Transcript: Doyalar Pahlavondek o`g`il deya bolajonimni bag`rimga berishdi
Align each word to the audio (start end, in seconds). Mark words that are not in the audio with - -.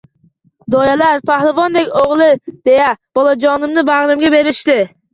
Doyalar 0.75 1.19
Pahlavondek 1.31 1.93
o`g`il 2.01 2.35
deya 2.73 2.91
bolajonimni 3.21 3.89
bag`rimga 3.95 4.37
berishdi 4.41 4.85